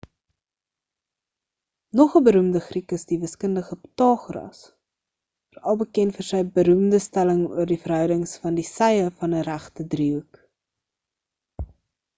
[1.99, 4.63] nog 'n beroemde griek is die wiskundige pythagoras
[5.57, 9.89] veral bekend vir sy beroemde stelling oor die verhoudings van die sye van 'n regte
[9.97, 10.45] driehoek